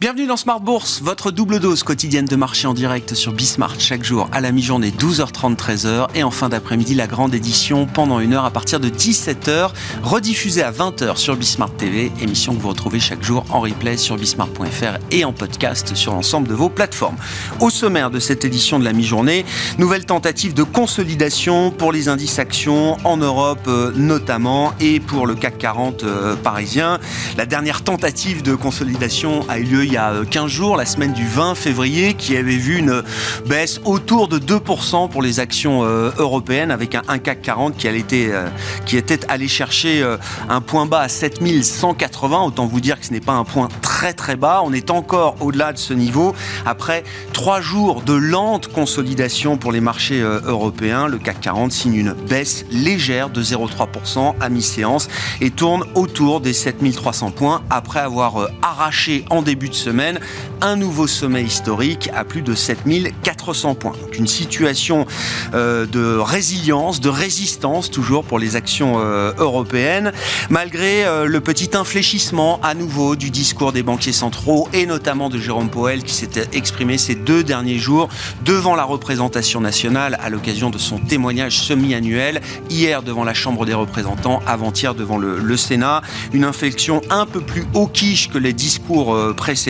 [0.00, 4.02] Bienvenue dans Smart Bourse, votre double dose quotidienne de marché en direct sur Bismart chaque
[4.02, 8.32] jour à la mi-journée 12h30 13h et en fin d'après-midi la grande édition pendant une
[8.32, 9.72] heure à partir de 17h
[10.02, 14.16] rediffusée à 20h sur Bismart TV, émission que vous retrouvez chaque jour en replay sur
[14.16, 17.18] bismart.fr et en podcast sur l'ensemble de vos plateformes.
[17.60, 19.44] Au sommaire de cette édition de la mi-journée,
[19.76, 25.34] nouvelle tentative de consolidation pour les indices actions en Europe euh, notamment et pour le
[25.34, 26.98] CAC 40 euh, parisien.
[27.36, 30.86] La dernière tentative de consolidation a eu lieu il y a 15 euh, jours, la
[30.86, 33.02] semaine du 20 février, qui avait vu une
[33.46, 38.46] baisse autour de 2% pour les actions euh, européennes, avec un, CAC 40 qui, euh,
[38.86, 40.06] qui était allé chercher
[40.48, 42.42] un point bas à 7180.
[42.42, 44.62] Autant vous dire que ce n'est pas un point très très bas.
[44.64, 46.34] On est encore au-delà de ce niveau.
[46.64, 47.02] Après
[47.32, 52.64] trois jours de lente consolidation pour les marchés européens, le CAC 40 signe une baisse
[52.70, 55.08] légère de 0,3% à mi-séance
[55.40, 60.20] et tourne autour des 7300 points après avoir arraché en début de semaine
[60.60, 63.94] un nouveau sommet historique à plus de 7400 points.
[64.00, 65.06] Donc une situation
[65.54, 70.12] euh, de résilience, de résistance toujours pour les actions euh, européennes,
[70.50, 75.38] malgré euh, le petit infléchissement à nouveau du discours des banquiers centraux et notamment de
[75.38, 78.08] Jérôme Powell qui s'était exprimé ces deux derniers jours
[78.44, 83.74] devant la représentation nationale à l'occasion de son témoignage semi-annuel, hier devant la Chambre des
[83.74, 86.00] représentants, avant-hier devant le, Sénat.
[86.32, 89.69] Une inflexion un peu plus hawkish que les discours précédents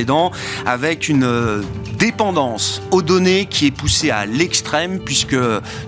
[0.66, 1.62] avec une euh,
[1.98, 5.36] dépendance aux données qui est poussée à l'extrême, puisque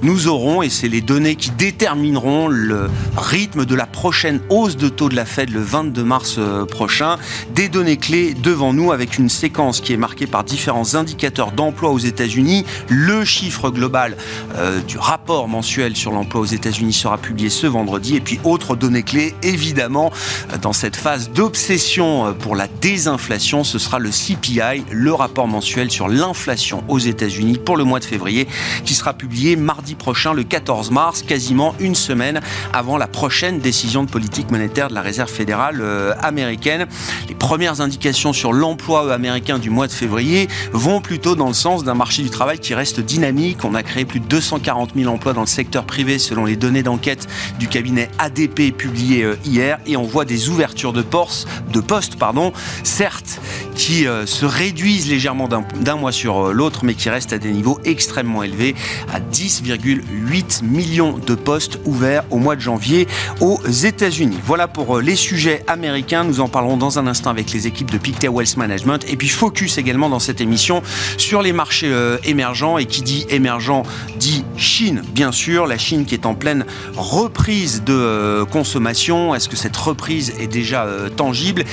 [0.03, 4.89] nous aurons, et c'est les données qui détermineront le rythme de la prochaine hausse de
[4.89, 7.17] taux de la Fed le 22 mars euh, prochain,
[7.55, 11.91] des données clés devant nous avec une séquence qui est marquée par différents indicateurs d'emploi
[11.91, 12.67] aux États-Unis.
[12.89, 14.17] Le chiffre global
[14.57, 18.77] euh, du rapport mensuel sur l'emploi aux États-Unis sera publié ce vendredi, et puis autres
[18.77, 20.13] données clés, évidemment,
[20.61, 26.09] dans cette phase d'obsession pour la désinflation, ce sera le CPI, le rapport mensuel sur
[26.09, 28.47] l'inflation aux États-Unis pour le mois de février,
[28.85, 32.41] qui sera publié mardi prochain, le 14 mars, quasiment une semaine
[32.73, 36.87] avant la prochaine décision de politique monétaire de la Réserve fédérale euh, américaine.
[37.29, 41.85] Les premières indications sur l'emploi américain du mois de février vont plutôt dans le sens
[41.85, 43.65] d'un marché du travail qui reste dynamique.
[43.65, 46.83] On a créé plus de 240 000 emplois dans le secteur privé selon les données
[46.83, 47.29] d'enquête
[47.59, 53.41] du cabinet ADP publiées euh, hier et on voit des ouvertures de postes, pardon, certes,
[53.75, 57.51] qui euh, se réduisent légèrement d'un mois sur euh, l'autre, mais qui restent à des
[57.51, 58.75] niveaux extrêmement élevés,
[59.13, 63.07] à 10,8 millions de postes ouverts au mois de janvier
[63.41, 64.39] aux États-Unis.
[64.45, 66.25] Voilà pour euh, les sujets américains.
[66.25, 69.05] Nous en parlerons dans un instant avec les équipes de Pictet Wealth Management.
[69.09, 70.83] Et puis focus également dans cette émission
[71.19, 71.93] sur les marchés
[72.25, 72.79] émergents.
[72.79, 73.83] Et qui dit émergent
[74.17, 75.67] dit Chine, bien sûr.
[75.67, 76.65] La Chine qui est en pleine
[76.97, 79.35] reprise de consommation.
[79.35, 80.87] Est-ce que cette reprise est déjà
[81.17, 81.65] tangible?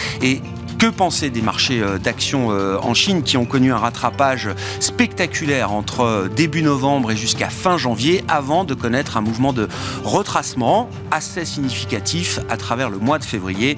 [0.80, 5.74] Que penser des marchés euh, d'actions euh, en Chine qui ont connu un rattrapage spectaculaire
[5.74, 9.68] entre euh, début novembre et jusqu'à fin janvier avant de connaître un mouvement de
[10.06, 13.78] retracement assez significatif à travers le mois de février?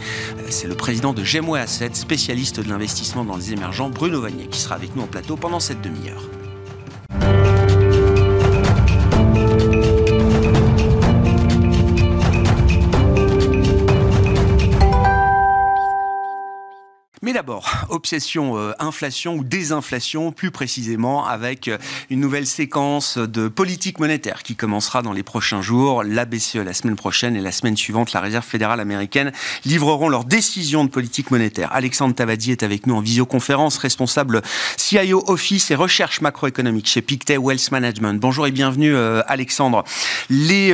[0.49, 4.59] C'est le président de Gemway Asset, spécialiste de l'investissement dans les émergents, Bruno Vanier, qui
[4.59, 6.40] sera avec nous en plateau pendant cette demi-heure.
[17.31, 21.77] Mais d'abord, obsession euh, inflation ou désinflation, plus précisément, avec euh,
[22.09, 26.03] une nouvelle séquence de politique monétaire qui commencera dans les prochains jours.
[26.03, 29.31] La BCE la semaine prochaine et la semaine suivante, la Réserve fédérale américaine
[29.63, 31.71] livreront leurs décisions de politique monétaire.
[31.71, 34.41] Alexandre Tavadi est avec nous en visioconférence, responsable
[34.75, 38.19] CIO Office et recherche macroéconomique chez Pictet Wealth Management.
[38.19, 39.85] Bonjour et bienvenue euh, Alexandre.
[40.29, 40.73] Les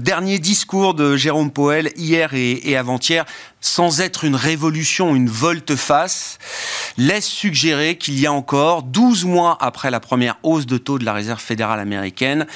[0.00, 3.24] derniers discours de Jérôme Powell hier et avant-hier
[3.66, 6.38] sans être une révolution, une volte-face,
[6.96, 11.04] laisse suggérer qu'il y a encore, 12 mois après la première hausse de taux de
[11.04, 12.46] la Réserve fédérale américaine,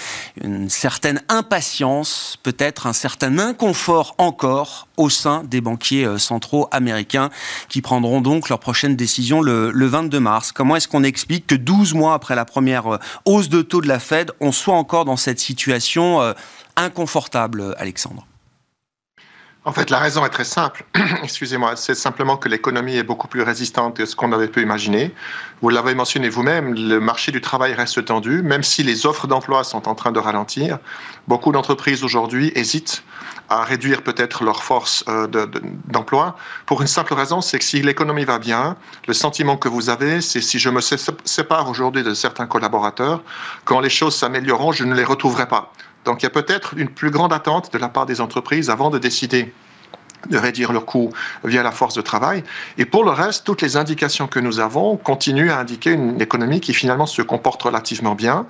[0.43, 7.31] une certaine impatience, peut-être un certain inconfort encore au sein des banquiers euh, centraux américains
[7.69, 10.53] qui prendront donc leur prochaine décision le, 22 mars.
[10.53, 13.89] Comment est-ce qu'on explique que 12 mois après la première euh, hausse de taux de
[13.89, 16.35] la Fed, on soit encore dans cette situation euh,
[16.77, 18.27] inconfortable, Alexandre?
[19.67, 20.85] En fait, la raison est très simple.
[21.23, 25.15] Excusez-moi, c'est simplement que l'économie est beaucoup plus résistante que ce qu'on avait pu imaginer.
[25.61, 29.63] Vous l'avez mentionné vous-même, le marché du travail reste tendu, même si les offres d'emploi
[29.63, 30.79] sont en train de ralentir.
[31.29, 33.03] Beaucoup d'entreprises aujourd'hui hésitent
[33.51, 35.27] à réduire peut-être leur force euh,
[35.87, 38.77] d'emploi pour une simple raison, c'est que si l'économie va bien,
[39.09, 43.23] le sentiment que vous avez, c'est si je me sépare aujourd'hui de certains collaborateurs,
[43.65, 45.73] quand les choses s'amélioreront, je ne les retrouverai pas.
[46.05, 48.91] Donc il y a peut-être une plus grande attente de la part des entreprises avant
[48.91, 49.53] de décider
[50.29, 51.11] de réduire leurs coûts
[51.45, 52.45] via la force de travail.
[52.79, 56.61] Et pour le reste, toutes les indications que nous avons continuent à indiquer une économie
[56.61, 58.47] qui finalement se comporte relativement bien.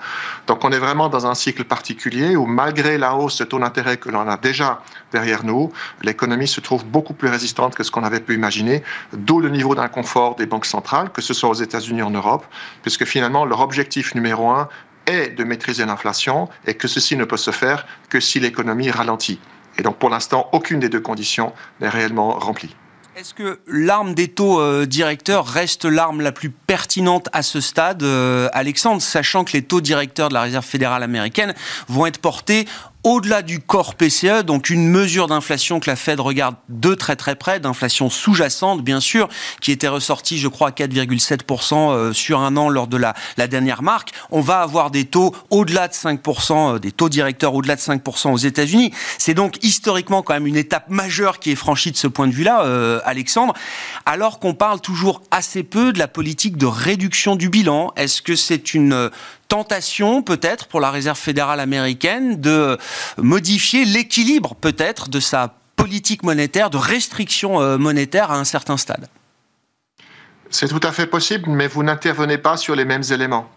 [0.46, 3.98] Donc on est vraiment dans un cycle particulier où malgré la hausse de taux d'intérêt
[3.98, 4.82] que l'on a déjà
[5.12, 8.82] derrière nous, l'économie se trouve beaucoup plus résistante que ce qu'on avait pu imaginer,
[9.12, 12.44] d'où le niveau d'inconfort des banques centrales, que ce soit aux États-Unis ou en Europe,
[12.82, 14.68] puisque finalement leur objectif numéro un
[15.06, 19.40] est de maîtriser l'inflation et que ceci ne peut se faire que si l'économie ralentit.
[19.78, 22.74] Et donc pour l'instant, aucune des deux conditions n'est réellement remplie.
[23.16, 28.02] Est-ce que l'arme des taux euh, directeurs reste l'arme la plus pertinente à ce stade,
[28.02, 31.54] euh, Alexandre, sachant que les taux directeurs de la Réserve fédérale américaine
[31.88, 32.66] vont être portés
[33.02, 37.34] au-delà du corps PCE, donc une mesure d'inflation que la Fed regarde de très très
[37.34, 39.28] près, d'inflation sous-jacente bien sûr,
[39.60, 43.46] qui était ressortie je crois à 4,7% euh, sur un an lors de la, la
[43.46, 44.12] dernière marque.
[44.30, 48.32] On va avoir des taux au-delà de 5%, euh, des taux directeurs au-delà de 5%
[48.32, 48.92] aux États-Unis.
[49.18, 52.32] C'est donc historiquement quand même une étape majeure qui est franchie de ce point de
[52.32, 53.54] vue-là, euh, Alexandre,
[54.04, 57.92] alors qu'on parle toujours assez peu de la politique de réduction du bilan.
[57.96, 59.10] Est-ce que c'est une
[59.50, 62.78] tentation peut-être pour la Réserve fédérale américaine de
[63.18, 69.08] modifier l'équilibre peut-être de sa politique monétaire, de restriction euh, monétaire à un certain stade
[70.50, 73.50] C'est tout à fait possible, mais vous n'intervenez pas sur les mêmes éléments.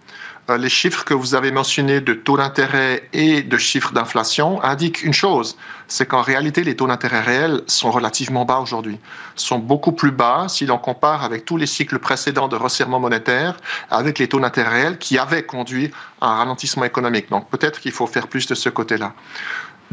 [0.50, 5.01] Euh, les chiffres que vous avez mentionnés de taux d'intérêt et de chiffres d'inflation indiquent
[5.04, 5.56] une chose,
[5.88, 9.00] c'est qu'en réalité, les taux d'intérêt réels sont relativement bas aujourd'hui,
[9.36, 13.56] sont beaucoup plus bas si l'on compare avec tous les cycles précédents de resserrement monétaire,
[13.90, 17.30] avec les taux d'intérêt réels qui avaient conduit à un ralentissement économique.
[17.30, 19.13] Donc peut-être qu'il faut faire plus de ce côté-là.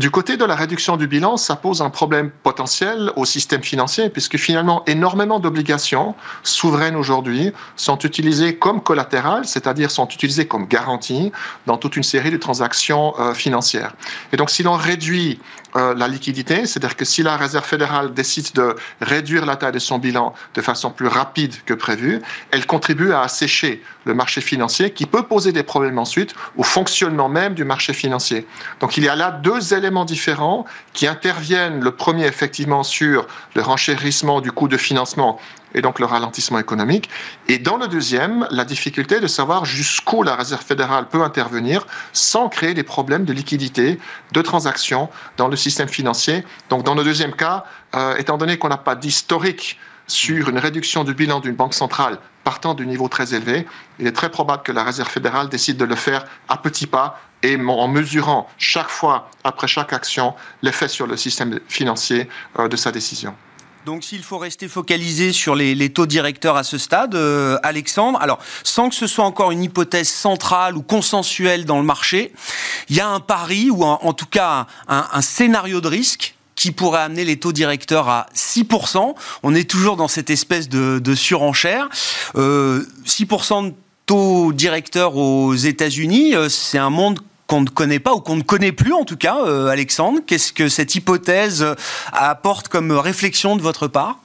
[0.01, 4.09] Du côté de la réduction du bilan, ça pose un problème potentiel au système financier,
[4.09, 11.33] puisque finalement, énormément d'obligations souveraines aujourd'hui sont utilisées comme collatérales, c'est-à-dire sont utilisées comme garantie
[11.67, 13.93] dans toute une série de transactions euh, financières.
[14.33, 15.39] Et donc, si l'on réduit
[15.77, 19.79] euh, la liquidité, c'est-à-dire que si la Réserve fédérale décide de réduire la taille de
[19.79, 22.21] son bilan de façon plus rapide que prévu,
[22.51, 27.29] elle contribue à assécher le marché financier qui peut poser des problèmes ensuite au fonctionnement
[27.29, 28.47] même du marché financier.
[28.81, 31.81] Donc il y a là deux éléments différents qui interviennent.
[31.81, 35.39] Le premier effectivement sur le renchérissement du coût de financement
[35.75, 37.09] et donc le ralentissement économique.
[37.49, 42.49] Et dans le deuxième, la difficulté de savoir jusqu'où la Réserve fédérale peut intervenir sans
[42.49, 43.99] créer des problèmes de liquidité,
[44.33, 46.45] de transactions dans le système financier.
[46.69, 47.65] Donc dans le deuxième cas,
[47.95, 52.19] euh, étant donné qu'on n'a pas d'historique sur une réduction du bilan d'une banque centrale
[52.43, 53.67] partant du niveau très élevé,
[53.99, 57.21] il est très probable que la Réserve fédérale décide de le faire à petits pas
[57.43, 62.29] et en mesurant chaque fois, après chaque action, l'effet sur le système financier
[62.59, 63.35] euh, de sa décision.
[63.87, 68.39] Donc s'il faut rester focalisé sur les, taux directeurs à ce stade, euh, Alexandre, alors
[68.63, 72.33] sans que ce soit encore une hypothèse centrale ou consensuelle dans le marché,
[72.91, 77.01] il y a un pari ou en tout cas un, scénario de risque qui pourrait
[77.01, 79.15] amener les taux directeurs à 6%.
[79.43, 81.89] On est toujours dans cette espèce de, surenchère.
[82.35, 82.85] 6% euh,
[83.71, 83.75] de
[84.05, 88.43] taux directeurs aux États-Unis, euh, c'est un monde qu'on ne connaît pas ou qu'on ne
[88.43, 90.21] connaît plus en tout cas, euh, Alexandre.
[90.25, 91.67] Qu'est-ce que cette hypothèse
[92.13, 94.21] apporte comme réflexion de votre part?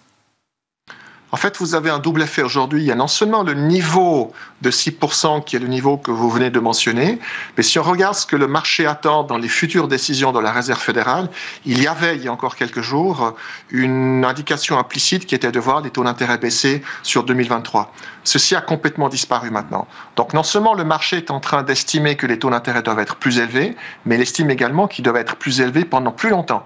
[1.32, 2.82] En fait, vous avez un double effet aujourd'hui.
[2.82, 4.32] Il y a non seulement le niveau
[4.62, 7.20] de 6% qui est le niveau que vous venez de mentionner,
[7.58, 10.52] mais si on regarde ce que le marché attend dans les futures décisions de la
[10.52, 11.30] Réserve fédérale,
[11.66, 13.34] il y avait, il y a encore quelques jours,
[13.70, 17.92] une indication implicite qui était de voir les taux d'intérêt baisser sur 2023.
[18.24, 19.88] Ceci a complètement disparu maintenant.
[20.16, 23.16] Donc non seulement le marché est en train d'estimer que les taux d'intérêt doivent être
[23.16, 26.66] plus élevés, mais il estime également qu'ils doivent être plus élevés pendant plus longtemps.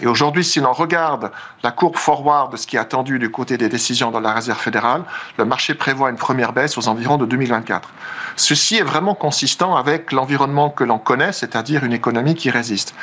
[0.00, 1.30] Et aujourd'hui, si l'on regarde
[1.62, 4.58] la courbe forward de ce qui est attendu du côté des décisions de la Réserve
[4.58, 5.04] fédérale,
[5.38, 7.88] le marché prévoit une première baisse aux environs de 2024.
[8.36, 12.94] Ceci est vraiment consistant avec l'environnement que l'on connaît, c'est-à-dire une économie qui résiste.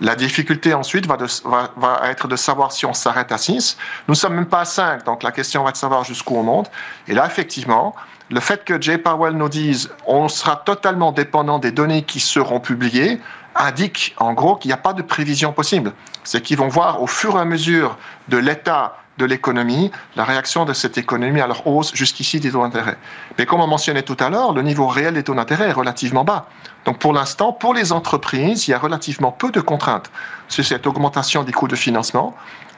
[0.00, 3.76] La difficulté ensuite va, être de savoir si on s'arrête à 6.
[4.08, 6.42] Nous ne sommes même pas à 5, donc la question va de savoir jusqu'où on
[6.42, 6.70] monte.
[7.08, 7.94] Et là, effectivement,
[8.30, 12.60] le fait que Jay Powell nous dise on sera totalement dépendant des données qui seront
[12.60, 13.20] publiées
[13.58, 15.92] indique en gros qu'il n'y a pas de prévision possible.
[16.24, 17.96] C'est qu'ils vont voir au fur et à mesure
[18.28, 22.62] de l'état de l'économie, la réaction de cette économie à leur hausse jusqu'ici des taux
[22.62, 22.98] d'intérêt.
[23.38, 26.24] Mais comme on mentionnait tout à l'heure, le niveau réel des taux d'intérêt est relativement
[26.24, 26.46] bas.
[26.84, 30.10] Donc pour l'instant, pour les entreprises, il y a relativement peu de contraintes
[30.48, 32.34] sur cette augmentation des coûts de financement.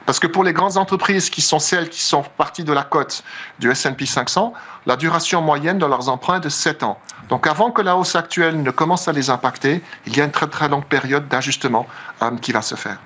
[0.09, 3.23] Parce que pour les grandes entreprises qui sont celles qui sont parties de la cote
[3.59, 4.53] du S&P 500,
[4.87, 6.97] la duration moyenne de leurs emprunts est de 7 ans.
[7.29, 10.31] Donc avant que la hausse actuelle ne commence à les impacter, il y a une
[10.31, 11.85] très très longue période d'ajustement
[12.23, 12.97] euh, qui va se faire.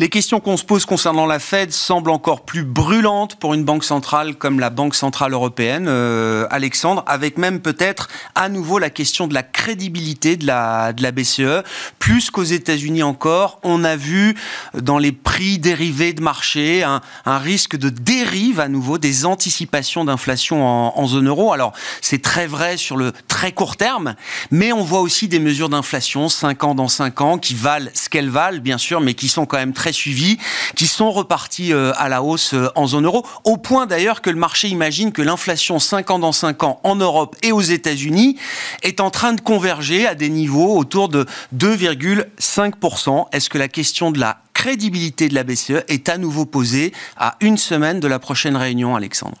[0.00, 3.82] Les questions qu'on se pose concernant la Fed semblent encore plus brûlantes pour une banque
[3.82, 9.26] centrale comme la Banque Centrale Européenne, euh, Alexandre, avec même peut-être à nouveau la question
[9.26, 11.64] de la crédibilité de la, BCE.
[11.98, 14.36] Plus qu'aux États-Unis encore, on a vu
[14.72, 20.04] dans les prix dérivés de marché un, un risque de dérive à nouveau des anticipations
[20.04, 21.52] d'inflation en, en zone euro.
[21.52, 24.14] Alors, c'est très vrai sur le très court terme,
[24.52, 28.08] mais on voit aussi des mesures d'inflation 5 ans dans 5 ans qui valent ce
[28.08, 30.38] qu'elles valent, bien sûr, mais qui sont quand même très suivies,
[30.76, 34.30] qui sont reparties euh, à la hausse euh, en zone euro, au point d'ailleurs que
[34.30, 38.36] le marché imagine que l'inflation 5 ans dans 5 ans en Europe et aux États-Unis
[38.82, 41.26] est en train de converger à des niveaux autour de
[41.56, 43.26] 2,5%.
[43.32, 47.36] Est-ce que la question de la crédibilité de la BCE est à nouveau posée à
[47.40, 49.36] une semaine de la prochaine réunion, Alexandre?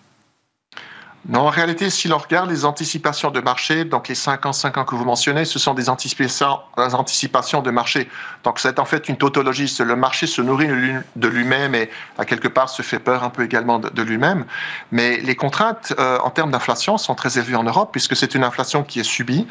[1.28, 4.78] Non, en réalité, si l'on regarde les anticipations de marché, donc les 5 ans, 5
[4.78, 8.08] ans que vous mentionnez, ce sont des anticipations, de marché.
[8.44, 9.70] Donc c'est en fait une tautologie.
[9.80, 10.68] Le marché se nourrit
[11.16, 14.46] de lui-même et à quelque part se fait peur un peu également de, lui-même.
[14.90, 18.42] Mais les contraintes euh, en termes d'inflation sont très élevées en Europe puisque c'est une
[18.42, 19.46] inflation qui est subie.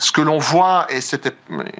[0.00, 1.34] Ce que l'on voit, et c'était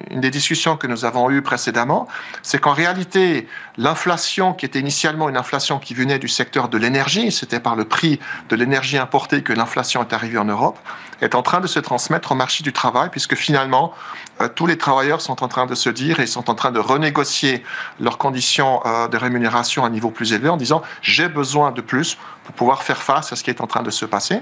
[0.09, 2.07] une des discussions que nous avons eues précédemment,
[2.41, 7.31] c'est qu'en réalité, l'inflation qui était initialement une inflation qui venait du secteur de l'énergie,
[7.31, 8.19] c'était par le prix
[8.49, 10.79] de l'énergie importée que l'inflation est arrivée en Europe,
[11.21, 13.93] est en train de se transmettre au marché du travail, puisque finalement,
[14.41, 16.79] euh, tous les travailleurs sont en train de se dire et sont en train de
[16.79, 17.63] renégocier
[17.99, 21.81] leurs conditions euh, de rémunération à un niveau plus élevé en disant j'ai besoin de
[21.81, 24.41] plus pour pouvoir faire face à ce qui est en train de se passer.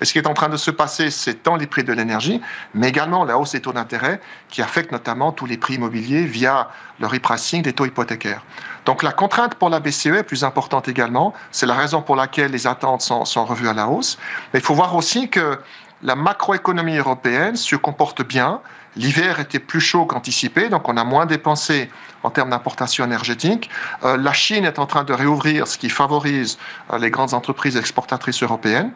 [0.00, 2.40] Et ce qui est en train de se passer, c'est tant les prix de l'énergie,
[2.74, 6.68] mais également la hausse des taux d'intérêt qui affecte notamment tous les prix immobiliers via
[7.00, 8.42] le repricing des taux hypothécaires.
[8.88, 11.34] Donc la contrainte pour la BCE est plus importante également.
[11.50, 14.16] C'est la raison pour laquelle les attentes sont, revues à la hausse.
[14.54, 15.58] Mais il faut voir aussi que
[16.02, 18.62] la macroéconomie européenne se comporte bien.
[18.96, 21.90] L'hiver était plus chaud qu'anticipé, donc on a moins dépensé
[22.22, 23.68] en termes d'importation énergétique.
[24.04, 26.56] Euh, la Chine est en train de réouvrir, ce qui favorise
[26.90, 28.92] euh, les grandes entreprises exportatrices européennes.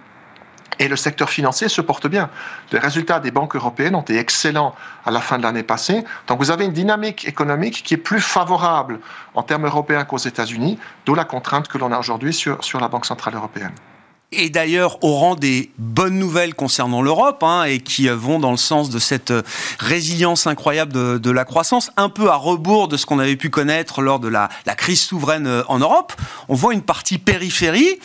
[0.83, 2.29] Et le secteur financier se porte bien.
[2.73, 4.75] Les résultats des banques européennes ont été excellents
[5.05, 6.03] à la fin de l'année passée.
[6.27, 8.99] Donc vous avez une dynamique économique qui est plus favorable
[9.35, 12.89] en termes européens qu'aux États-Unis, d'où la contrainte que l'on a aujourd'hui sur, sur la
[12.89, 13.71] Banque Centrale Européenne
[14.33, 18.57] et d'ailleurs au rang des bonnes nouvelles concernant l'Europe, hein, et qui vont dans le
[18.57, 19.43] sens de cette euh,
[19.79, 24.03] résilience incroyable de, la croissance, un peu à rebours de ce qu'on avait pu connaître
[24.03, 26.13] lors de la, la, crise souveraine euh, en Europe.
[26.49, 27.99] On voit une partie périphérie,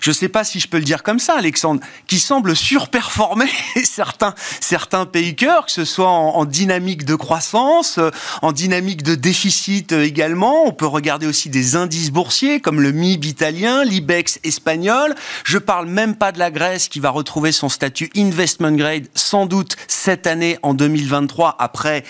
[0.00, 3.48] je ne sais pas si je peux le dire comme ça, Alexandre, qui semble surperformer
[3.84, 8.10] certains, certains pays cœurs, que ce soit en, en, dynamique de croissance, euh,
[8.42, 10.64] en dynamique de déficit également.
[10.66, 15.14] On peut regarder aussi des indices boursiers comme le MIB italien, l'IBEX espagnol.
[15.44, 19.08] Je parle parle même pas de la Grèce qui va retrouver son statut investment grade
[19.16, 22.04] sans doute cette année en 2023 après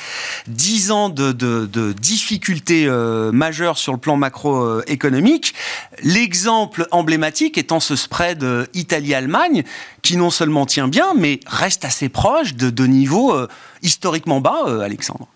[0.46, 5.54] dix ans de, de, de difficultés euh, majeures sur le plan macroéconomique.
[6.02, 9.64] L'exemple emblématique étant ce spread euh, Italie-Allemagne
[10.02, 13.48] qui non seulement tient bien mais reste assez proche de, de niveaux euh,
[13.80, 15.26] historiquement bas, Alexandre.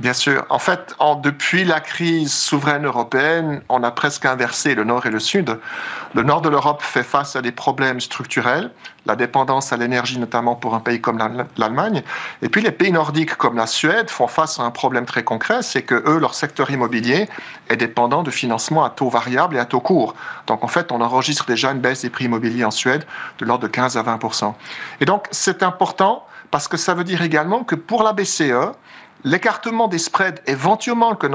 [0.00, 0.46] Bien sûr.
[0.48, 5.20] En fait, depuis la crise souveraine européenne, on a presque inversé le nord et le
[5.20, 5.58] sud.
[6.14, 8.70] Le nord de l'Europe fait face à des problèmes structurels,
[9.04, 11.18] la dépendance à l'énergie notamment pour un pays comme
[11.56, 12.02] l'Allemagne.
[12.40, 15.62] Et puis les pays nordiques comme la Suède font face à un problème très concret,
[15.62, 17.28] c'est que eux, leur secteur immobilier
[17.68, 20.14] est dépendant de financement à taux variable et à taux court.
[20.46, 23.04] Donc en fait, on enregistre déjà une baisse des prix immobiliers en Suède
[23.38, 24.18] de l'ordre de 15 à 20
[25.00, 28.72] Et donc c'est important parce que ça veut dire également que pour la BCE,
[29.24, 31.26] l'écartement des spreads éventuellement que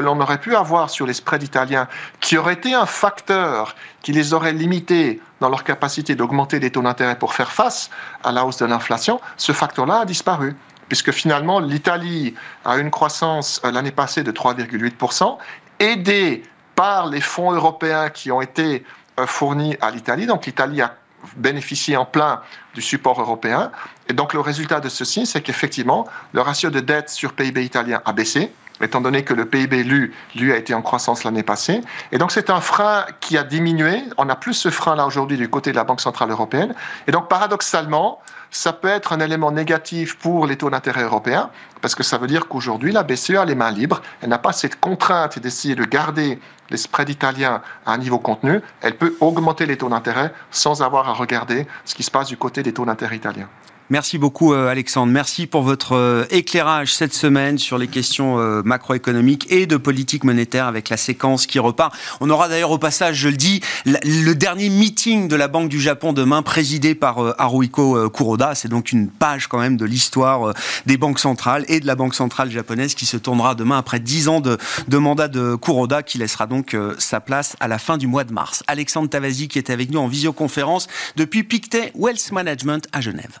[0.00, 1.88] l'on aurait pu avoir sur les spreads italiens,
[2.20, 6.82] qui aurait été un facteur qui les aurait limités dans leur capacité d'augmenter les taux
[6.82, 7.90] d'intérêt pour faire face
[8.22, 10.56] à la hausse de l'inflation, ce facteur-là a disparu.
[10.88, 15.38] Puisque finalement, l'Italie a une croissance euh, l'année passée de 3,8%,
[15.80, 16.42] aidée
[16.74, 18.84] par les fonds européens qui ont été
[19.18, 20.26] euh, fournis à l'Italie.
[20.26, 20.94] Donc l'Italie a
[21.36, 22.42] bénéficier en plein
[22.74, 23.70] du support européen.
[24.08, 28.02] Et donc le résultat de ceci, c'est qu'effectivement, le ratio de dette sur PIB italien
[28.04, 31.80] a baissé, étant donné que le PIB, lui, lui a été en croissance l'année passée.
[32.12, 34.02] Et donc c'est un frein qui a diminué.
[34.18, 36.74] On a plus ce frein-là aujourd'hui du côté de la Banque Centrale Européenne.
[37.06, 38.20] Et donc paradoxalement,
[38.54, 42.28] ça peut être un élément négatif pour les taux d'intérêt européens, parce que ça veut
[42.28, 45.84] dire qu'aujourd'hui, la BCE a les mains libres, elle n'a pas cette contrainte d'essayer de
[45.84, 46.38] garder
[46.70, 51.08] les spreads italiens à un niveau contenu, elle peut augmenter les taux d'intérêt sans avoir
[51.08, 53.48] à regarder ce qui se passe du côté des taux d'intérêt italiens.
[53.90, 55.12] Merci beaucoup euh, Alexandre.
[55.12, 60.24] Merci pour votre euh, éclairage cette semaine sur les questions euh, macroéconomiques et de politique
[60.24, 61.94] monétaire avec la séquence qui repart.
[62.22, 65.82] On aura d'ailleurs au passage, je le dis, le dernier meeting de la Banque du
[65.82, 68.54] Japon demain présidé par Haruhiko Kuroda.
[68.54, 70.54] C'est donc une page quand même de l'histoire
[70.86, 74.28] des banques centrales et de la Banque centrale japonaise qui se tournera demain après dix
[74.28, 74.56] ans de,
[74.88, 78.32] de, mandat de Kuroda qui laissera donc sa place à la fin du mois de
[78.32, 78.62] mars.
[78.66, 80.86] Alexandre Tavazi qui était avec nous en visioconférence
[81.16, 83.40] depuis Pictet Wealth Management à Genève.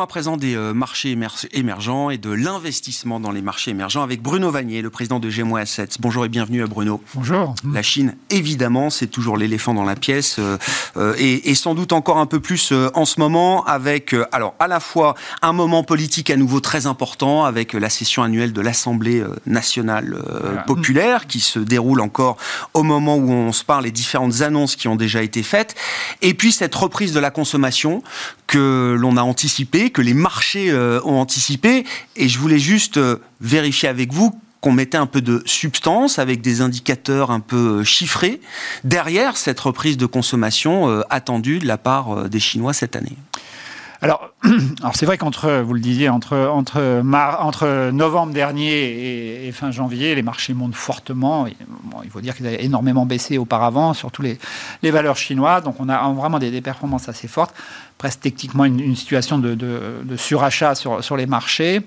[0.00, 1.14] Parlons à présent des euh, marchés
[1.52, 5.58] émergents et de l'investissement dans les marchés émergents avec Bruno Vanier, le président de Gémo
[5.58, 5.98] Assets.
[5.98, 7.02] Bonjour et bienvenue à Bruno.
[7.14, 7.54] Bonjour.
[7.70, 10.56] La Chine, évidemment, c'est toujours l'éléphant dans la pièce euh,
[10.96, 14.80] euh, et, sans doute encore un peu plus en ce moment avec, alors, à la
[14.80, 20.16] fois un moment politique à nouveau très important avec la session annuelle de l'Assemblée nationale
[20.66, 22.38] populaire qui se déroule encore
[22.72, 25.74] au moment où on se parle, les différentes annonces qui ont déjà été faites,
[26.22, 28.02] et puis cette reprise de la consommation
[28.50, 29.22] que l'on a
[29.90, 31.84] que les marchés euh, ont anticipé.
[32.16, 36.42] Et je voulais juste euh, vérifier avec vous qu'on mettait un peu de substance avec
[36.42, 38.40] des indicateurs un peu euh, chiffrés
[38.84, 43.16] derrière cette reprise de consommation attendue de la part des Chinois cette année.
[44.02, 44.32] Alors,
[44.94, 50.54] c'est vrai qu'entre, vous le disiez, entre, entre, novembre dernier et, fin janvier, les marchés
[50.54, 51.46] montent fortement.
[51.46, 54.38] il faut dire qu'ils avaient énormément baissé auparavant, surtout les,
[54.82, 55.64] les valeurs chinoises.
[55.64, 57.54] Donc, on a vraiment des, des performances assez fortes
[58.00, 61.82] presque techniquement une, situation de, surachat sur, sur les marchés.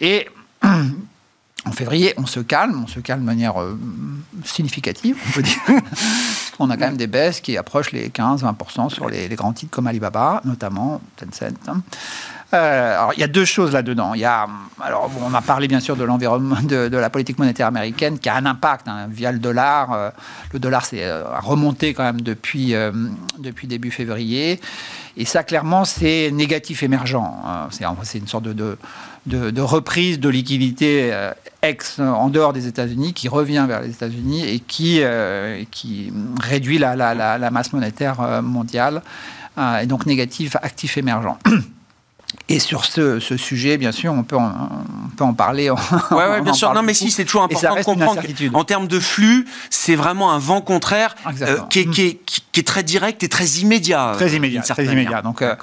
[0.00, 0.28] Et
[0.62, 3.76] en février, on se calme, on se calme de manière euh,
[4.44, 5.58] significative, on peut dire.
[6.60, 9.86] on a quand même des baisses qui approchent les 15-20% sur les, grands titres comme
[9.86, 11.54] Alibaba, notamment Tencent.
[12.52, 14.14] Euh, alors, il y a deux choses là-dedans.
[14.14, 14.48] Il y a,
[14.80, 18.34] alors, on a parlé bien sûr de l'environnement, de, la politique monétaire américaine qui a
[18.34, 19.92] un impact hein, via le dollar.
[19.92, 20.10] Euh,
[20.52, 21.08] le dollar s'est
[21.40, 22.74] remonté quand même depuis,
[23.38, 24.60] depuis début février.
[25.16, 27.16] Et ça, clairement, c'est négatif émergent.
[27.16, 27.68] Hein.
[28.02, 28.76] C'est une sorte de,
[29.26, 34.48] de, reprise de liquidité euh, ex en dehors des États-Unis qui revient vers les États-Unis
[34.48, 36.12] et qui, euh, qui
[36.42, 39.02] réduit la, la, la, masse monétaire euh, mondiale.
[39.80, 41.36] et donc négatif, actif émergent.
[42.48, 44.50] Et sur ce, sujet, bien sûr, on peut en,
[45.04, 45.70] on peut en parler.
[45.70, 45.76] Oui,
[46.16, 46.72] ouais, bien sûr.
[46.74, 50.38] Non, mais si, c'est toujours important de comprendre qu'en termes de flux, c'est vraiment un
[50.38, 54.12] vent contraire euh, qui, est, qui, est, qui, est, très direct et très immédiat.
[54.14, 55.22] Très immédiat, très immédiat.
[55.22, 55.54] Donc, euh,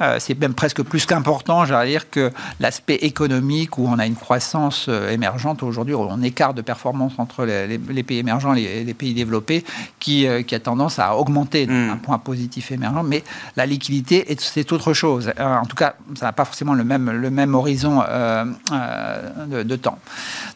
[0.00, 4.14] euh, c'est même presque plus qu'important, j'allais dire, que l'aspect économique où on a une
[4.14, 9.64] croissance émergente aujourd'hui, on écarte de performance entre les, pays émergents et les, pays développés
[9.98, 11.90] qui, qui, a tendance à augmenter hmm.
[11.90, 13.02] un point positif émergent.
[13.04, 13.24] Mais
[13.56, 15.32] la liquidité, c'est autre chose.
[15.38, 19.76] en tout cas, ça n'a pas forcément le même, le même horizon euh, euh, de,
[19.76, 19.98] temps.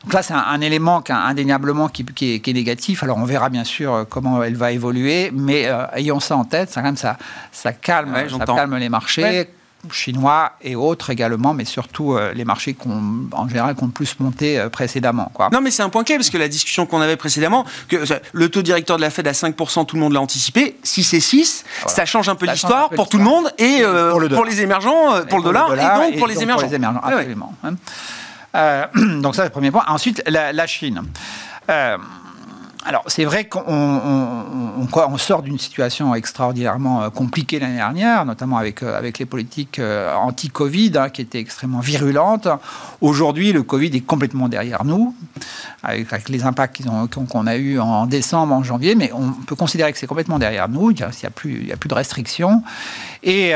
[0.05, 3.03] Donc là, c'est un, élément qui, indéniablement qui, est, négatif.
[3.03, 6.71] Alors on verra bien sûr comment elle va évoluer, mais euh, ayons ça en tête,
[6.71, 7.17] ça, quand même, ça,
[7.53, 9.49] ça, calme, ça calme les marchés
[9.93, 14.19] chinois et autres également, mais surtout euh, les marchés qui en général qui ont plus
[14.21, 15.31] monté euh, précédemment.
[15.35, 15.49] Quoi.
[15.53, 17.97] Non, mais c'est un point clé parce que la discussion qu'on avait précédemment, que
[18.33, 20.77] le taux directeur de la Fed à 5%, tout le monde l'a anticipé.
[20.83, 24.45] Si c'est 6, ça change un peu l'histoire pour tout le monde et euh, pour,
[24.45, 26.69] les émergents, pour, le, dollar, et donc pour les émergents.
[27.03, 27.55] absolument.
[27.65, 27.75] Hein.
[29.21, 29.85] donc ça, c'est le premier point.
[29.87, 31.03] Ensuite, la, la Chine.
[32.89, 38.85] Alors, c'est vrai qu'on on, sort d'une situation extraordinairement euh, compliquée l'année dernière, notamment avec,
[38.85, 42.47] euh, avec les politiques euh, anti-Covid, hein, qui étaient extrêmement virulentes.
[43.01, 45.17] Aujourd'hui, le Covid est complètement derrière nous,
[45.83, 46.83] avec, les impacts
[47.29, 50.69] qu'on a eus en décembre, en janvier, mais on peut considérer que c'est complètement derrière
[50.69, 51.31] nous, il n'y a
[51.77, 52.63] plus de restrictions.
[53.29, 53.51] Et,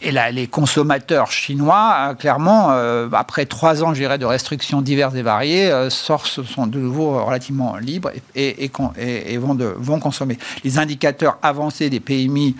[0.00, 2.70] et les consommateurs chinois, clairement,
[3.12, 8.70] après trois ans, de restrictions diverses et variées, sortent, sont de nouveau relativement libres et,
[9.38, 10.38] vont, vont, consommer.
[10.64, 12.56] Les indicateurs avancés des PMI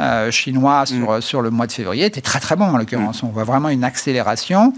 [0.00, 1.20] euh, chinois sur, mm.
[1.20, 3.22] sur le mois de février étaient très très bons en l'occurrence.
[3.22, 3.26] Mm.
[3.26, 4.72] On voit vraiment une accélération.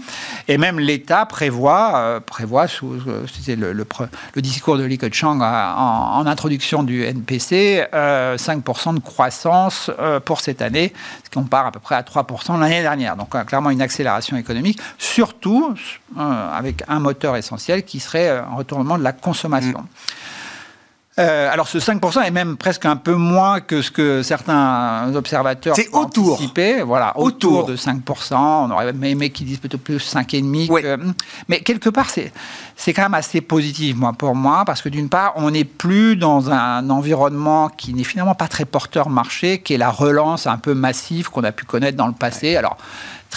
[0.47, 5.41] Et même l'État prévoit, euh, prévoit sous, euh, c'était le, le, discours de Li Keqiang
[5.41, 9.89] en, en, introduction du NPC, 5% de croissance
[10.25, 13.15] pour cette année, ce qui compare à peu près à 3% l'année dernière.
[13.15, 15.73] Donc clairement une accélération économique, surtout
[16.17, 19.79] avec un moteur essentiel qui serait un retournement de la consommation.
[19.79, 20.36] Mm.
[21.19, 25.75] Euh, alors ce 5% est même presque un peu moins que ce que certains observateurs
[25.91, 26.83] ont anticipé.
[26.83, 28.35] Voilà, autour, de 5%.
[28.35, 31.13] On aurait aimé qu'ils disent peut-être plus 5,5%.
[31.47, 32.31] Mais quelque part, c'est,
[32.75, 36.15] c'est quand même assez positif moi, pour moi, parce que d'une part, on n'est plus
[36.15, 40.57] dans un environnement qui n'est finalement pas très porteur marché, qui est la relance un
[40.57, 42.55] peu massive qu'on a pu connaître dans le passé.
[42.55, 42.77] Alors,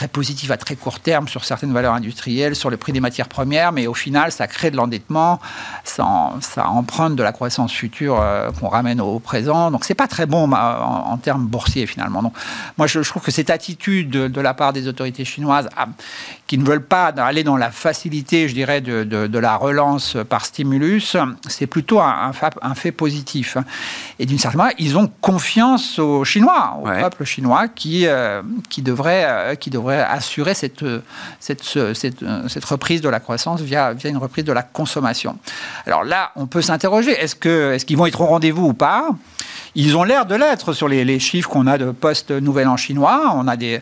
[0.01, 3.29] très positif à très court terme sur certaines valeurs industrielles, sur le prix des matières
[3.29, 5.41] premières, mais au final, ça crée de l'endettement,
[5.85, 9.71] ça, ça, emprunte de la croissance future euh, qu'on ramène au présent.
[9.71, 12.23] Donc, c'est pas très bon en, termes boursiers finalement.
[12.23, 12.33] Donc,
[12.79, 15.89] moi, je, trouve que cette attitude de, la part des autorités chinoises ah,
[16.47, 20.47] qui ne veulent pas aller dans la facilité, je dirais, de, de, la relance par
[20.47, 21.15] stimulus,
[21.47, 22.33] c'est plutôt un,
[22.63, 23.59] un, fait positif.
[24.19, 28.81] Et d'une certaine manière, ils ont confiance aux Chinois, au peuple chinois, qui, euh, qui,
[28.81, 30.85] devrait, euh, qui devrait assurer cette,
[31.39, 35.39] cette, cette, cette, reprise de la croissance via, via une reprise de la consommation.
[35.87, 39.09] Alors là, on peut s'interroger, est-ce qu'ils est qu'ils vont être au rendez-vous ou pas?
[39.75, 43.33] Ils ont l'air de l'être sur les, les chiffres qu'on a de post-nouvel an chinois.
[43.37, 43.81] On a des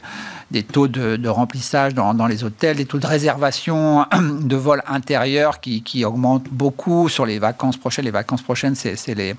[0.50, 6.04] des taux de, remplissage dans, les hôtels, des taux de réservation de vols intérieurs qui,
[6.04, 8.04] augmentent beaucoup sur les vacances prochaines.
[8.04, 9.34] Les vacances prochaines, c'est les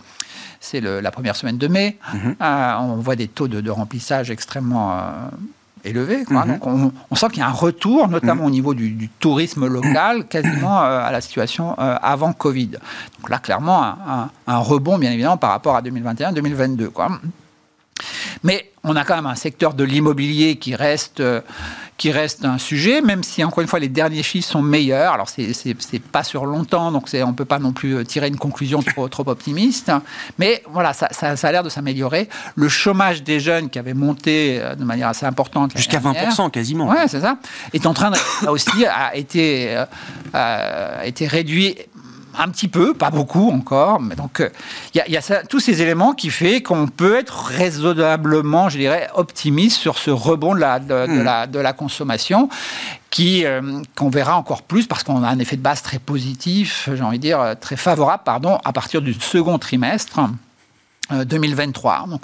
[0.62, 1.98] c'est la première semaine de mai.
[2.14, 2.36] Mhm.
[2.42, 5.02] Euh, on voit des taux de, remplissage extrêmement euh,
[5.84, 6.26] élevés.
[6.30, 6.60] Mhm.
[6.60, 8.48] Donc on, sent qu'il y a un retour, notamment mhm.
[8.48, 12.72] au niveau du, tourisme local, quasiment euh, à la situation avant Covid.
[13.20, 16.90] Donc là, clairement, un, un, rebond, bien évidemment, par rapport à 2021-2022.
[18.44, 21.42] Mais on a quand même un secteur de l'immobilier qui reste, euh,
[21.98, 25.14] qui reste un sujet, même si, encore une fois, les derniers chiffres sont meilleurs.
[25.14, 28.28] Alors, c'est n'est pas sur longtemps, donc on ne peut pas non plus euh, tirer
[28.28, 29.92] une conclusion trop, trop optimiste.
[30.38, 32.30] Mais voilà, ça, a l'air de s'améliorer.
[32.56, 35.76] Le chômage des jeunes qui avait monté euh, de manière assez importante.
[35.76, 36.88] Jusqu'à 20% quasiment.
[36.88, 37.38] Oui, c'est ça.
[37.74, 39.84] Est en train de, aussi, a été,
[40.34, 41.76] a été réduit
[42.38, 44.00] un petit peu, pas beaucoup encore.
[44.00, 44.44] Mais donc,
[44.94, 49.10] il euh, y a, tous ces éléments qui font qu'on peut être raisonnablement, je dirais,
[49.14, 51.24] optimiste sur ce rebond de la, de, hmm.
[51.24, 52.50] la, de la consommation
[53.10, 56.90] qui euh, qu'on verra encore plus parce qu'on a un effet de base très positif,
[56.94, 60.20] j'ai envie de dire très favorable, pardon, à partir du second trimestre.
[61.12, 62.06] 2023.
[62.06, 62.22] Euh, donc,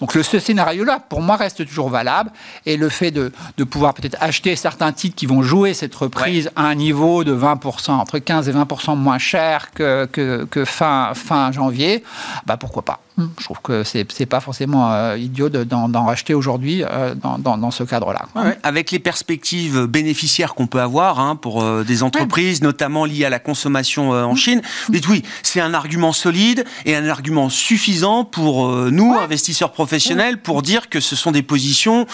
[0.00, 2.30] donc le, ce scénario-là, pour moi, reste toujours valable.
[2.66, 6.50] Et le fait de, de pouvoir peut-être acheter certains titres qui vont jouer cette reprise
[6.56, 11.12] à un niveau de 20%, entre 15 et 20% moins cher que, que, que, fin,
[11.14, 12.02] fin janvier,
[12.46, 13.00] bah pourquoi pas
[13.38, 17.70] je trouve que c'est n'est pas forcément euh, idiot d'en racheter aujourd'hui euh, dans, dans,
[17.70, 18.26] ce cadre-là.
[18.62, 23.30] avec les perspectives bénéficiaires qu'on peut avoir hein, pour euh, des entreprises, notamment liées à
[23.30, 24.36] la consommation en mm.
[24.36, 29.72] Chine, vous dites oui, c'est un argument solide et un argument suffisant pour nous, investisseurs
[29.72, 32.06] professionnels, pour dire que ce sont des positions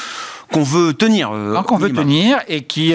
[0.54, 1.30] qu'on veut tenir.
[1.66, 2.94] qu'on veut tenir et qui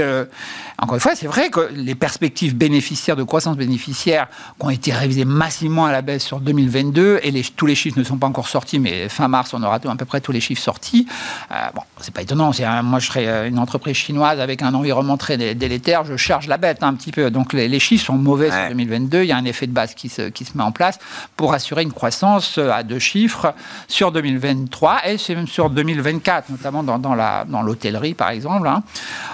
[0.82, 4.28] encore une fois, c'est vrai que les perspectives bénéficiaires de croissance bénéficiaire
[4.60, 8.00] qui ont été révisées massivement à la baisse sur 2022, et les, tous les chiffres
[8.00, 10.40] ne sont pas encore sortis, mais fin mars, on aura à peu près tous les
[10.40, 11.06] chiffres sortis.
[11.52, 12.52] Euh, bon, c'est pas étonnant.
[12.84, 16.58] moi, je serais euh, une entreprise chinoise avec un environnement très délétère, je charge la
[16.58, 17.30] bête un petit peu.
[17.30, 19.24] Donc les, chiffres sont mauvais sur 2022.
[19.24, 20.98] Il y a un effet de base qui se, qui se met en place
[21.36, 23.54] pour assurer une croissance euh, à deux chiffres
[23.90, 27.16] sur 2023 et c'est même sur 2024, notamment dans, dans
[27.62, 28.84] l'hôtellerie, par exemple, hein,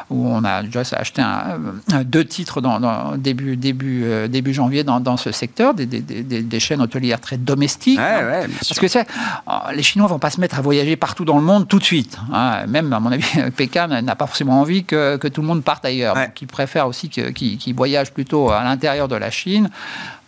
[0.09, 1.59] où on a déjà acheté un
[2.03, 7.21] deux titres dans, début, début, euh, début janvier dans, ce secteur, des, des, chaînes hôtelières
[7.21, 7.99] très domestiques.
[7.99, 8.87] Parce que
[9.47, 11.83] oh, les Chinois vont pas se mettre à voyager partout dans le monde tout de
[11.83, 12.17] suite.
[12.31, 12.65] Hein.
[12.67, 13.25] Même, à mon avis,
[13.55, 16.15] Pékin n'a pas forcément envie que, tout le monde parte ailleurs.
[16.15, 19.69] Donc, ils préfèrent aussi qu'ils voyagent plutôt à l'intérieur de la Chine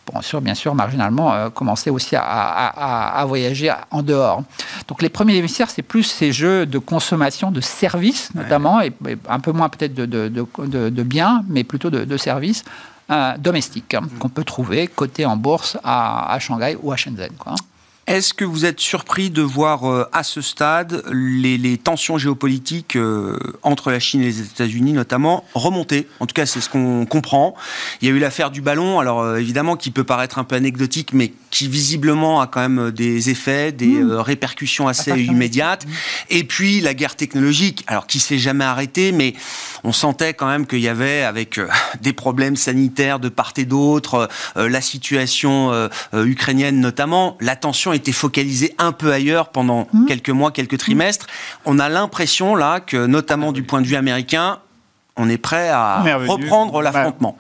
[0.08, 4.42] pour sûr, bien sûr, marginalement, euh, commencer aussi à, voyager en dehors.
[4.88, 8.94] Donc les premiers bénéficiaires, c'est plus ces jeux de consommation de services, notamment, et,
[9.30, 12.64] un peu moins peut-être de, de, biens, mais plutôt de, services.
[13.10, 14.18] Euh, domestiques hein, mmh.
[14.20, 17.32] qu'on peut trouver cotés en bourse à, Shanghai ou à Shenzhen.
[17.40, 17.56] Quoi.
[18.08, 23.38] Est-ce que vous êtes surpris de voir euh, à ce stade les, tensions géopolitiques euh,
[23.64, 26.08] entre la Chine et les États-Unis notamment remonter?
[26.22, 27.54] En tout cas, c'est ce qu'on comprend.
[28.02, 30.56] Il y a eu l'affaire du ballon, alors euh, évidemment qui peut paraître un peu
[30.56, 34.12] anecdotique, mais qui visiblement a quand même des effets, des mmh.
[34.14, 35.86] répercussions assez immédiates.
[36.30, 39.34] Et puis la guerre technologique, alors qui s'est jamais arrêtée, mais
[39.84, 41.60] on sentait quand même qu'il y avait avec
[42.02, 48.76] des problèmes sanitaires de part et d'autre, la situation ukrainienne notamment, la tension été focalisé
[48.78, 50.06] un peu ailleurs pendant mmh.
[50.06, 51.28] quelques mois, quelques trimestres.
[51.66, 54.60] On a l'impression là que, notamment du point de vue américain,
[55.16, 57.38] on est prêt à reprendre l'affrontement.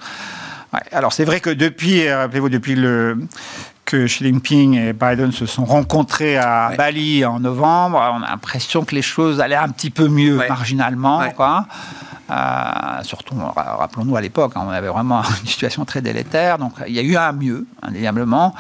[0.91, 3.17] Alors c'est vrai que depuis, euh, rappelez-vous, depuis le
[3.87, 8.83] que Xi Jinping et Biden se sont rencontrés à Bali en novembre, on a l'impression
[8.83, 11.21] que les choses allaient un petit peu mieux marginalement.
[11.35, 11.65] Quoi.
[12.29, 16.57] Euh, surtout, rappelons-nous à l'époque, hein, on avait vraiment une situation très délétère.
[16.57, 18.53] Donc, il y a eu un mieux, indéniablement.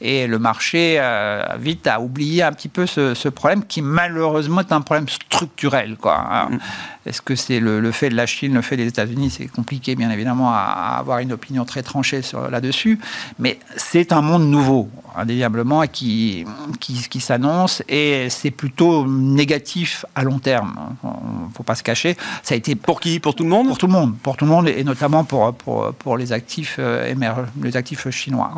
[0.00, 4.72] Et le marché euh, vite a oublié un petit peu ce, problème qui malheureusement est
[4.72, 5.96] un problème structurel.
[5.96, 6.48] Quoi.
[6.50, 6.58] Mm.
[7.06, 10.10] Est-ce que c'est le, fait de la Chine, le fait des États-Unis C'est compliqué, bien
[10.10, 12.98] évidemment, à, avoir une opinion très tranchée là-dessus.
[13.38, 16.46] Mais c'est un monde nouveau, indéniablement, qui,
[16.78, 20.96] qui, qui s'annonce et c'est plutôt négatif à long terme.
[21.02, 21.08] Il
[21.48, 22.16] ne faut pas se cacher.
[22.42, 24.44] Ça a été pour qui Pour tout le monde Pour tout le monde, pour tout
[24.44, 27.14] le monde et notamment pour, pour, pour les actifs euh,
[27.62, 28.52] les actifs chinois.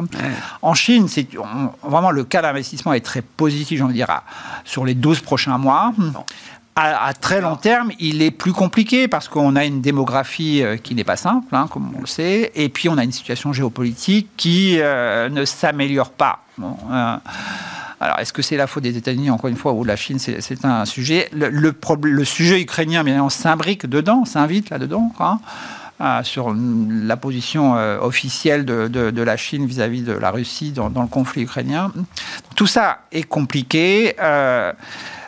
[0.61, 1.29] En Chine, c'est
[1.83, 4.09] vraiment le cas d'investissement est très positif, de dire,
[4.65, 5.93] sur les 12 prochains mois.
[6.75, 10.95] À, très long terme, il est plus compliqué parce qu'on a une démographie euh, qui
[10.95, 14.31] n'est pas simple, hein, comme on le sait, et puis on a une situation géopolitique
[14.39, 16.39] qui euh, ne s'améliore pas.
[16.63, 17.17] Euh,
[18.03, 20.19] alors, est-ce que c'est la faute des États-Unis, encore une fois, ou de la Chine
[20.19, 21.31] C'est un sujet.
[21.33, 25.13] Le, sujet ukrainien, bien évidemment, s'imbrique dedans, s'invite là-dedans.
[25.21, 25.39] Hein,
[26.25, 31.93] sur la position officielle de, la Chine vis-à-vis de la Russie dans, le conflit ukrainien.
[32.57, 34.17] Tout ça est compliqué.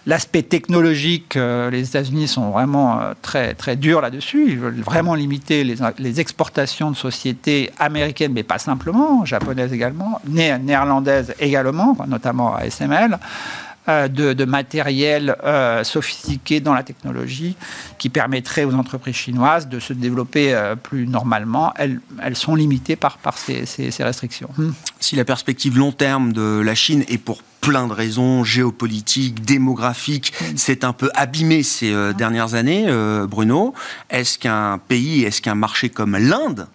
[0.07, 4.51] L'aspect technologique, euh, les États-Unis sont vraiment euh, très, très durs là-dessus.
[4.51, 11.35] Ils veulent vraiment limiter les, exportations de sociétés américaines, mais pas simplement, japonaises également, néerlandaises
[11.40, 13.19] également, notamment à SML.
[13.88, 15.37] Euh, de, matériel
[15.83, 17.57] sophistiqué dans la technologie
[17.99, 21.73] qui permettrait aux entreprises chinoises de se développer plus normalement.
[21.77, 24.51] Elles, elles, sont limitées par, par ces, ces restrictions.
[25.01, 30.35] Si la perspective long terme de la Chine est pour plein de raisons géopolitiques, démographiques,
[30.55, 33.73] c'est un peu abîmé ces euh, dernières années, euh, Bruno.
[34.11, 36.66] Est-ce qu'un pays, est-ce qu'un marché comme l'Inde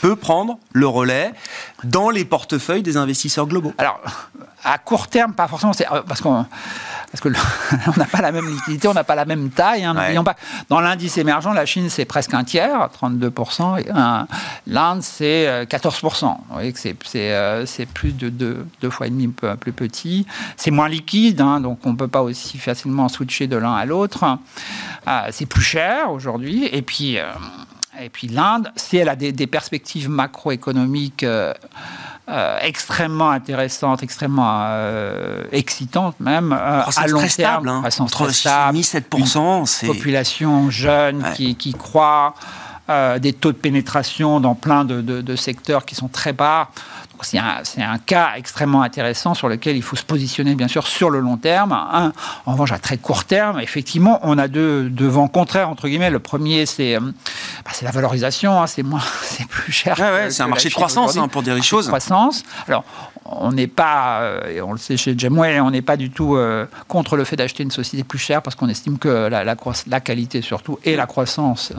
[0.00, 1.32] peut prendre le relais
[1.84, 4.00] dans les portefeuilles des investisseurs globaux Alors,
[4.66, 6.44] à court terme, pas forcément, euh, parce qu'on
[7.10, 7.28] parce que
[7.86, 9.84] on n'a pas la même liquidité, on n'a pas la même taille.
[9.84, 10.34] Hein, pas,
[10.68, 14.26] dans l'indice émergent, la Chine c'est presque un tiers, 32%,
[14.66, 16.24] l'Inde c'est 14%.
[16.24, 20.26] Euh, Vous voyez que c'est euh, plus de deux, fois et demi plus petit.
[20.56, 23.84] C'est moins liquide, hein, donc on ne peut pas aussi facilement switcher de l'un à
[23.84, 24.24] l'autre.
[25.30, 27.18] c'est plus cher aujourd'hui, et puis.
[28.00, 31.24] Et puis l'Inde, si elle a des, perspectives macroéconomiques
[32.28, 37.68] euh, extrêmement intéressante, extrêmement euh, excitante même, euh, à long terme.
[37.68, 37.82] Hein.
[38.00, 39.14] Entre 6 7
[39.64, 39.86] c'est...
[39.86, 42.34] Population jeune qui, qui croît,
[43.20, 46.68] des taux de pénétration dans plein de, de secteurs qui sont très bas.
[47.22, 51.20] C'est un, cas extrêmement intéressant sur lequel il faut se positionner, bien sûr, sur le
[51.20, 51.72] long terme.
[51.72, 56.10] en revanche, à très court terme, effectivement, on a deux, vents contraires, entre guillemets.
[56.10, 58.66] Le premier, c'est euh, bah, la valorisation, hein.
[58.66, 59.96] c'est moins, c'est plus cher.
[60.30, 61.86] c'est un marché de croissance hein, pour dire les choses.
[61.86, 62.42] Croissance.
[62.68, 62.84] Alors,
[63.24, 66.36] on n'est pas, euh, et on le sait chez Gemway, on n'est pas du tout
[66.36, 70.00] euh, contre le fait d'acheter une société plus chère parce qu'on estime que la, la,
[70.00, 71.72] qualité surtout et la croissance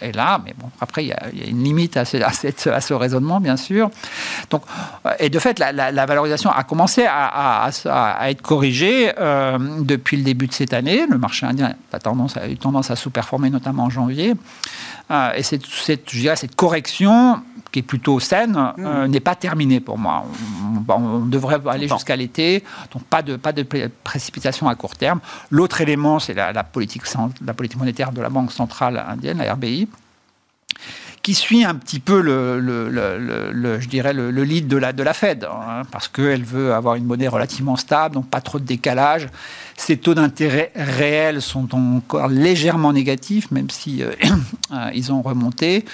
[0.00, 0.40] est là.
[0.44, 3.56] Mais bon, après, il y, a une limite à ce, à, à ce raisonnement, bien
[3.56, 3.90] sûr.
[4.50, 4.62] Donc,
[5.18, 7.70] et de fait, la, valorisation a commencé à,
[8.28, 11.06] être corrigée euh, depuis le début de cette année.
[11.08, 14.34] Le marché indien a, tendance, a eu tendance à sous-performer, notamment en janvier.
[15.10, 19.10] Euh, et cette, cette, je dirais, cette correction qui est plutôt saine, euh, mmh.
[19.10, 20.24] n'est pas terminée pour moi.
[20.88, 23.66] On, devrait aller jusqu'à l'été, donc pas de, pas de
[24.04, 25.18] précipitation à court terme.
[25.50, 27.02] L'autre élément, c'est la, politique,
[27.44, 29.88] la politique monétaire de la Banque centrale indienne, la RBI
[31.24, 32.60] qui suit un petit peu le,
[33.80, 37.06] je dirais le, lead de la, de la Fed, hein, parce qu'elle veut avoir une
[37.06, 39.28] monnaie relativement stable, donc pas trop de décalage.
[39.78, 44.12] Ses taux d'intérêt réels sont encore légèrement négatifs, même si euh,
[44.72, 45.86] euh, ils ont remonté.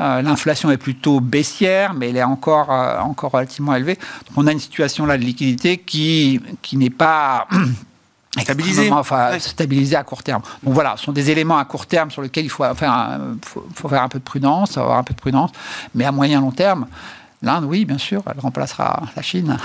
[0.00, 3.98] Euh, l'inflation est plutôt baissière, mais elle est encore, encore relativement élevée.
[4.28, 7.48] Donc on a une situation là de liquidité qui, qui n'est pas
[8.40, 8.90] Stabiliser.
[8.92, 10.42] Enfin, stabiliser à court terme.
[10.62, 13.36] Donc voilà, ce sont des éléments à court terme sur lesquels il faut faire un,
[13.42, 15.50] faut, faire un peu de prudence, avoir un peu de prudence.
[15.94, 16.86] Mais à moyen long terme,
[17.40, 19.58] L'Inde, oui, bien sûr, elle remplacera la Chine.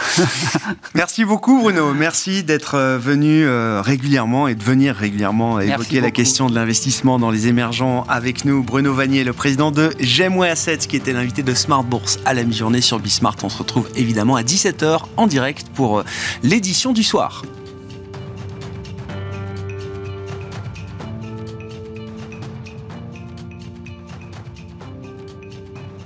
[0.94, 1.92] Merci beaucoup, Bruno.
[1.96, 7.18] Merci d'être euh, venu euh, régulièrement et de venir régulièrement évoquer la question de l'investissement
[7.18, 8.62] dans les émergents avec nous.
[8.62, 12.44] Bruno Vanier, le président de Gemway Assets, qui était l'invité de Smart Bourse à la
[12.44, 13.38] mi-journée sur Bismart.
[13.42, 16.04] On se retrouve évidemment à 17h en direct pour euh,
[16.44, 17.42] l'édition du soir.